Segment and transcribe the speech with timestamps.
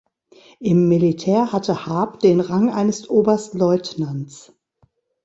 [0.59, 4.51] Im Militär hatte Haab den Rang eines Oberstleutnants.